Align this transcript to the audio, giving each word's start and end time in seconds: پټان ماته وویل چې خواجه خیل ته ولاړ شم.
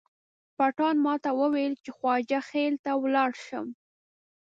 پټان 0.57 0.95
ماته 1.05 1.29
وویل 1.39 1.73
چې 1.83 1.91
خواجه 1.97 2.39
خیل 2.49 2.73
ته 2.83 2.91
ولاړ 3.03 3.31
شم. 3.45 3.67